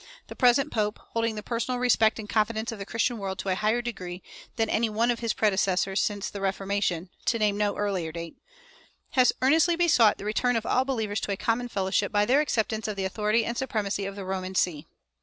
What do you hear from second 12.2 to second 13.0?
their acceptance of